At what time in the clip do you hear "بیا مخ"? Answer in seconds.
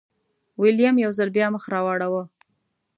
1.35-1.63